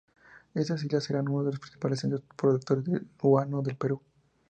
[0.55, 4.01] Estas islas eran uno de los principales centros productores de guano del Perú.